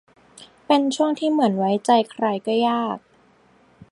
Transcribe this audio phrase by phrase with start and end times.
[0.65, 2.97] เป็นช่วงที่เหมือนไว้ใจใครก็ยาก